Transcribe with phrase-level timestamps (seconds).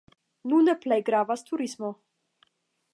[0.53, 1.95] Nune plej gravas turismo.